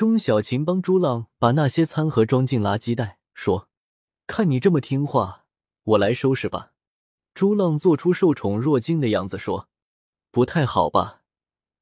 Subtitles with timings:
[0.00, 3.68] 钟小琴帮朱浪把那些餐盒装进垃圾袋，说
[4.26, 5.44] ：“看你这么听话，
[5.82, 6.72] 我来收拾吧。”
[7.36, 9.68] 朱浪做出受宠若惊的样子，说
[10.32, 11.20] ：“不太好吧？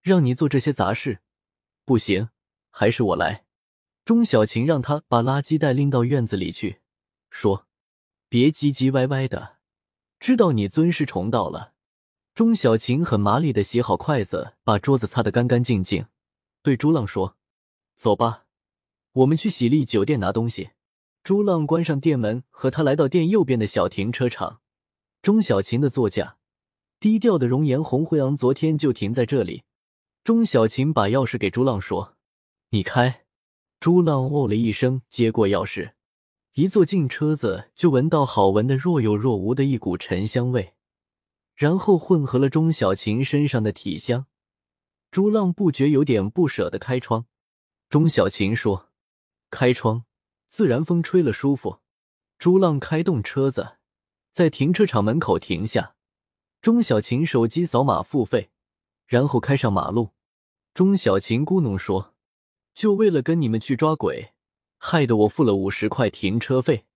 [0.03, 1.21] 让你做这些杂事，
[1.85, 2.31] 不行，
[2.73, 3.45] 还是我来。”
[4.05, 6.81] 钟小琴让他把垃圾袋拎到院子里去，
[7.31, 7.69] 说
[8.29, 9.59] ：“别唧唧歪歪的，
[10.19, 11.75] 知道你尊师重道了。”
[12.35, 16.07] 钟小琴很麻利的洗好筷子，把桌子擦得干干净净，
[16.65, 17.38] 对朱浪说。
[17.99, 18.45] 走吧，
[19.11, 20.71] 我们去喜力酒店拿东西。
[21.25, 24.61] 朱浪关上店门，和他来到店右边的小停车场。
[25.21, 26.37] 钟小琴的座驾，
[27.01, 29.65] 低调的容颜红辉昂，昨天就停在这里。
[30.23, 32.17] 钟小琴把钥匙给朱浪，说
[32.71, 33.25] ：“你开。”
[33.81, 35.95] 朱浪哦了一声，接过钥匙，
[36.55, 40.75] 一坐进车子，就闻到好闻的若有若无的一股沉香味，
[41.57, 44.27] 然后混合了钟小琴身上的体香。
[45.11, 47.27] 朱浪不觉有点不舍得开窗。
[47.89, 48.91] 钟小琴说
[49.51, 50.05] ：“开窗，
[50.47, 51.81] 自然风吹了舒服。”
[52.39, 53.79] 朱浪开动车子，
[54.31, 55.97] 在停车场门口停下。
[56.61, 58.51] 钟小琴手机扫码付费，
[59.07, 60.11] 然后开上马路。
[60.75, 62.15] 钟小琴咕哝说
[62.75, 64.35] ：“就为了跟你们去抓鬼，
[64.77, 66.87] 害得我付了五十块停车费。”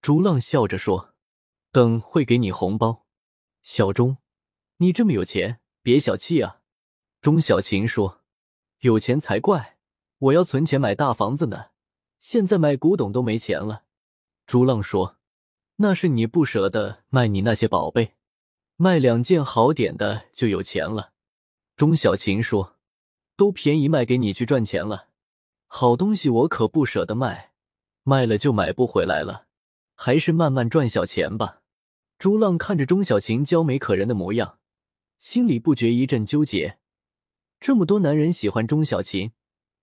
[0.00, 1.14] 朱浪笑着说
[1.70, 3.04] ：“等会给你红包。”
[3.62, 4.16] 小钟，
[4.78, 6.62] 你这么有钱，别小气啊。
[7.20, 8.22] 钟小琴说
[8.80, 9.76] ：“有钱才怪。”
[10.20, 11.68] 我要存钱买大房子呢，
[12.18, 13.84] 现在买古董都没钱了。
[14.46, 15.16] 朱浪说
[15.76, 18.16] ：“那是你不舍得卖你那些宝贝，
[18.76, 21.12] 卖两件好点的就有钱了。”
[21.74, 22.76] 钟小琴说
[23.34, 25.08] ：“都便宜卖给你去赚钱了，
[25.66, 27.52] 好东西我可不舍得卖，
[28.02, 29.46] 卖了就买不回来了，
[29.94, 31.62] 还是慢慢赚小钱吧。”
[32.18, 34.58] 朱浪看着钟小琴娇美可人的模样，
[35.18, 36.78] 心里不觉一阵纠结。
[37.58, 39.32] 这么多男人喜欢钟小琴。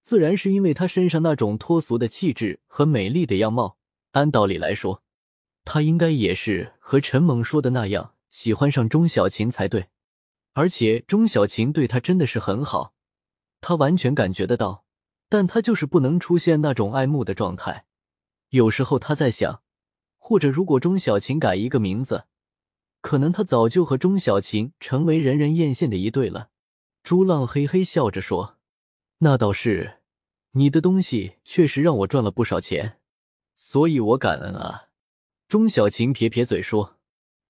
[0.08, 3.78] 自然是因为他身上那种脱俗的气质和美丽的样貌。
[4.12, 5.04] 按道理来说，
[5.66, 9.88] 他应该也是和陈猛说的那样喜欢上钟小琴才对。
[10.54, 12.94] 而且钟小琴对他真的是很好，
[13.60, 14.86] 他完全感觉得到。
[15.28, 17.86] 但他就是不能出现那种爱慕的状态。
[18.52, 19.62] 有时候他在想，
[20.18, 22.28] 或者如果钟小琴改一个名字，
[23.02, 26.48] 可能他早就和钟小琴成为人人艳羡的一对了。
[27.04, 28.54] 朱浪嘿嘿笑着说。
[29.20, 29.96] 那倒是，
[30.58, 33.00] 你的东西确实让我赚了不少钱，
[33.56, 34.88] 所以我感恩啊。
[35.48, 36.98] 钟小琴撇撇嘴说：“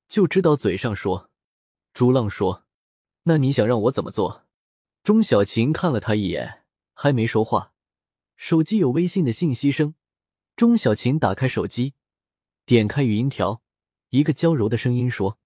[0.10, 1.30] 就知道嘴上说。”
[1.96, 2.66] 朱浪说
[3.24, 4.44] ：“那你想让我怎么做？”
[5.04, 7.72] 钟小琴看了他一眼，还没说话，
[8.36, 9.96] 手机有微信的信息声。
[10.58, 11.94] 钟小琴打开手机，
[12.66, 13.62] 点开语音条，
[14.10, 15.40] 一个娇柔的声音说：“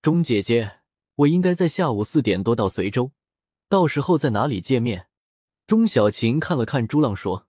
[0.00, 0.78] 钟姐姐，
[1.16, 3.10] 我应该在下午四点多到随州，
[3.68, 5.08] 到时候在哪里见面？”
[5.70, 7.46] 钟小琴看了看朱浪，说：“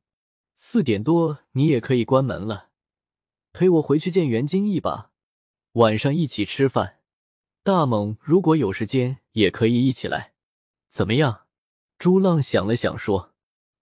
[0.53, 2.69] 四点多你也可以关门了，
[3.51, 5.09] 陪我回去见袁金义吧，
[5.71, 6.99] 晚上一起吃饭。
[7.63, 10.33] 大猛如果有时间也可以一起来，
[10.87, 11.47] 怎么样？”
[11.97, 13.33] 朱浪想了想，说：“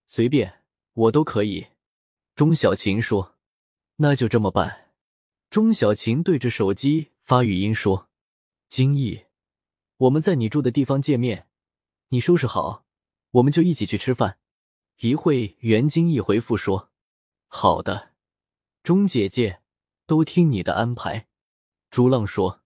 [0.07, 0.61] 随便，
[0.93, 1.67] 我都可以。”
[2.33, 3.35] 钟小琴说
[3.99, 4.91] ：“那就这么办。”
[5.51, 8.07] 钟小琴对着手机发语音说
[8.69, 9.25] ：“金义，
[9.97, 11.49] 我们在你住的地方见面，
[12.07, 12.85] 你收拾好。”
[13.31, 14.39] 我们就一起去吃饭。
[15.01, 16.91] 一会，袁金义回复说
[17.47, 18.13] ：“好的，
[18.83, 19.61] 钟姐姐，
[20.05, 21.27] 都听你的安排。”
[21.91, 22.61] 朱浪说：“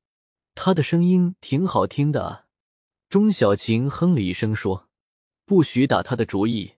[0.55, 2.47] 他的声音挺好听的啊。”
[3.09, 4.89] 钟小琴哼了一声说
[5.45, 6.75] ：“不许打他的主意，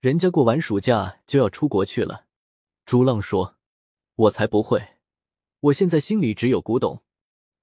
[0.00, 2.26] 人家过完暑假就要出国去了。”
[2.86, 3.56] 朱浪说
[4.14, 4.96] ：“我才不会，
[5.60, 7.02] 我现在心里只有古董，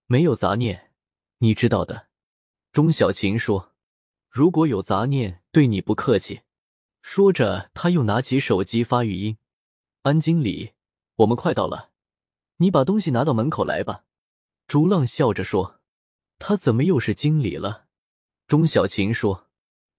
[0.07, 0.91] 没有杂念，
[1.37, 2.07] 你知道的。”
[2.73, 3.69] 钟小琴说。
[4.33, 6.41] 如果有杂念，对你不客气。
[7.01, 9.37] 说着，他又拿起手机发语音
[10.03, 10.71] ：“安经理，
[11.17, 11.91] 我们快到了，
[12.57, 14.05] 你把东西拿到门口来吧。”
[14.67, 15.81] 朱浪笑着说
[16.39, 17.87] ：“他怎么又是经理了？”
[18.47, 19.49] 钟小琴说：“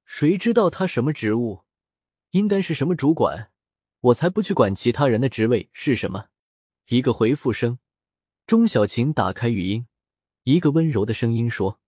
[0.07, 1.65] 谁知道他什么职务？
[2.31, 3.51] 应该是什么主管？
[4.01, 6.29] 我才不去管其他人的职位是什么。”
[6.89, 7.79] 一个回复声，
[8.47, 9.87] 钟小琴打开语音，
[10.45, 11.79] 一个温柔的声音说：“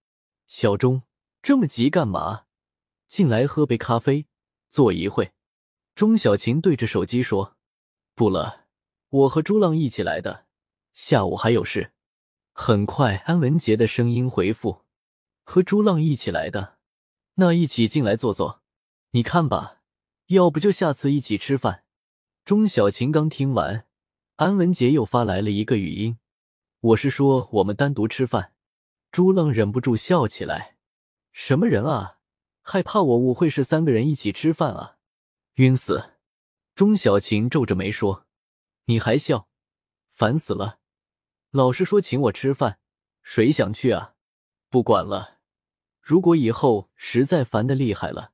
[0.47, 1.03] 小钟。”
[1.43, 2.44] 这么急干嘛？
[3.15, 4.27] 进来喝杯咖啡，
[4.71, 5.31] 坐一会。
[5.95, 7.57] 钟小琴对着手机说
[8.17, 8.67] ：“不了，
[9.09, 10.47] 我和朱浪一起来的，
[10.93, 11.93] 下午还有事。”
[12.53, 14.83] 很快，安文杰的声音回复
[15.47, 16.79] ：“和朱浪一起来的，
[17.35, 18.63] 那一起进来坐坐。
[19.13, 19.83] 你看吧，
[20.27, 21.85] 要不就下次一起吃饭。”
[22.45, 23.87] 钟小琴刚听完，
[24.35, 26.19] 安文杰又发来了一个语音
[26.81, 28.55] ：“我是说我们单独吃饭。”
[29.13, 30.79] 朱浪忍不住笑起来。
[31.31, 32.14] 什么人啊？
[32.67, 34.97] 害怕我误会是三个人一起吃饭啊？
[35.57, 36.13] 晕死！
[36.75, 38.25] 钟小琴皱着眉说
[38.87, 39.49] ：“你还笑，
[40.09, 40.79] 烦死了！
[41.51, 42.79] 老师说请我吃饭，
[43.23, 44.15] 谁想去啊？
[44.71, 45.41] 不管了，
[46.01, 48.33] 如果以后实在烦的厉害了，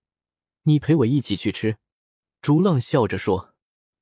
[0.62, 1.79] 你陪我一起去吃。”
[2.41, 3.53] 朱浪笑着说：“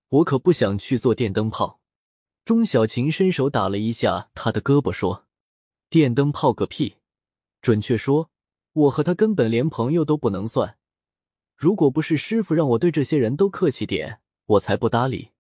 [0.09, 1.81] 我可不想去做电灯泡。”
[2.45, 5.27] 钟小琴伸手打了一下他的胳膊，说
[5.89, 6.99] ：“电灯泡个屁！
[7.63, 8.31] 准确说，
[8.73, 10.79] 我和他根本连朋友都不能算。
[11.57, 15.33] 如果不是师傅让我对这些人都客气点。”我才不搭理，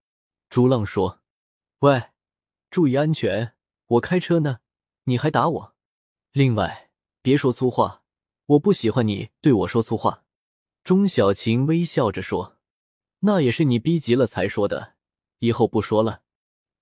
[0.50, 1.22] 朱浪说
[1.80, 2.10] ：“喂，
[2.70, 3.54] 注意安全，
[3.86, 4.58] 我开车呢，
[5.04, 5.74] 你还打我？
[6.32, 6.90] 另外，
[7.22, 8.02] 别说粗话，
[8.44, 10.24] 我不喜欢你对我说粗话。”
[10.84, 12.58] 钟小琴微笑着说
[13.20, 14.96] ：“那也是你逼急了才说的，
[15.38, 16.20] 以后不说了，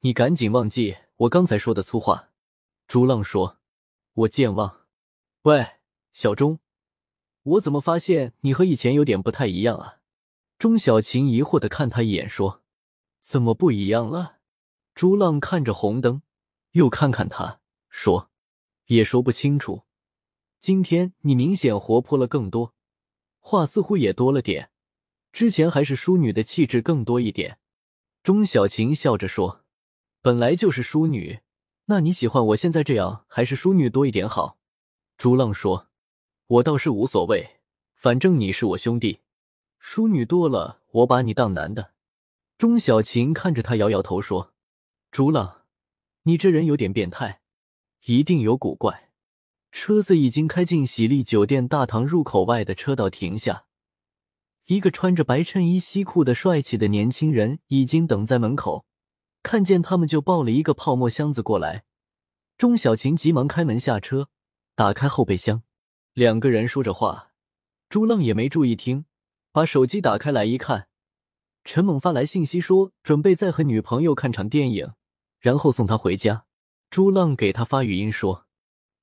[0.00, 2.30] 你赶紧忘记我刚才说的粗话。”
[2.88, 3.58] 朱浪说
[4.14, 4.86] ：“我健忘。”
[5.42, 5.75] 喂，
[6.18, 6.60] 小钟，
[7.42, 9.98] 我怎么发现你和以前有点不太一样啊？
[10.56, 12.62] 钟小琴疑惑的看他一眼，说
[13.20, 14.38] ：“怎么不一样了？”
[14.96, 16.22] 朱浪看着红灯，
[16.70, 17.60] 又看看他，
[17.90, 18.30] 说
[18.88, 19.82] ：“也说不清楚。
[20.58, 22.72] 今天你明显活泼了更多，
[23.38, 24.70] 话似乎也多了点。
[25.34, 27.58] 之前还是淑女的气质更多一点。”
[28.24, 29.66] 钟小琴笑着说
[30.22, 31.40] ：“本来就是淑女，
[31.84, 34.56] 那你喜欢我现在这样，还是淑女多一点好？”
[35.18, 35.88] 朱浪说
[36.46, 37.58] ：“我倒是无所谓，
[37.94, 39.20] 反正你是我兄弟。”
[39.78, 41.92] 淑女多了，我把你当男的。
[42.58, 44.54] 钟小琴看着他，摇摇头说
[45.10, 45.62] ：“朱浪，
[46.22, 47.40] 你这人有点变态，
[48.06, 49.10] 一定有古怪。”
[49.72, 53.66] 车子已经开进喜力酒店大堂入口外的车道停下，
[54.66, 58.86] 一个穿着白衬衣、西裤的帅气的年轻人已经等在门口，
[59.42, 61.84] 看见他们就抱了一个泡沫箱子过来。
[62.56, 64.30] 钟小琴急忙开门下车，
[64.74, 65.62] 打开后备箱，
[66.16, 67.32] 两个人说着话，
[67.90, 69.04] 朱浪也没注意听。
[69.52, 70.88] 把手机打开来一看，
[71.62, 74.94] 陈猛发来信息说准备再和女朋友看场电影，
[75.40, 76.46] 然后送她回家。
[76.88, 78.46] 朱浪给他发语音说：“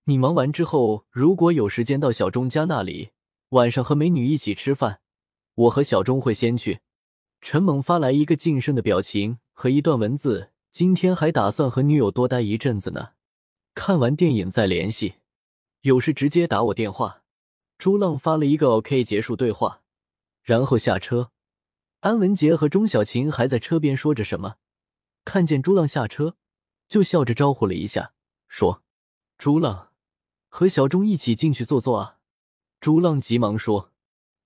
[0.06, 3.12] 你忙完之后，如果有时间到小钟家那里，
[3.50, 5.02] 晚上和美女一起吃饭，
[5.54, 6.80] 我和小钟会先去。”
[7.42, 13.10] 陈猛发来一个晋升的表情和一段文字：“今天还打算和女友多待一阵子呢，
[13.76, 15.14] 看完电影再联系，
[15.84, 17.24] 有事直接打我电话。”
[17.80, 19.82] 朱浪发了一个 OK 结束对话。
[20.42, 21.32] 然后下车，
[22.02, 24.56] 安文杰和钟小琴还在车边说着什么，
[25.24, 26.36] 看见朱浪下车，
[26.90, 28.14] 就笑着招呼了一下，
[28.50, 28.84] 说
[29.38, 29.94] ：“朱浪，
[30.50, 32.20] 和小钟一起进去坐坐啊。”
[32.82, 33.94] 朱浪急忙说：“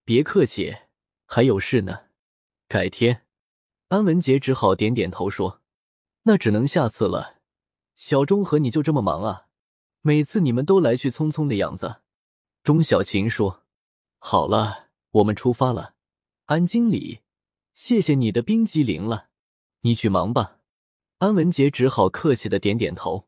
[0.06, 0.76] 别客气，
[1.26, 2.10] 还有事呢，
[2.68, 3.26] 改天。”
[3.90, 5.62] 安文杰只好点点头说
[6.24, 7.38] ：“那只能下次了。
[7.96, 9.47] 小钟和你就这么忙啊？
[10.08, 11.98] 每次你们都来去匆匆的样子。”
[12.64, 13.66] 钟小琴说
[14.20, 15.96] ：“好了。”我们出发了，
[16.46, 17.20] 安经理，
[17.74, 19.28] 谢谢你的冰激凌了，
[19.82, 20.60] 你去忙吧。
[21.18, 23.27] 安文杰只好客气的点点头。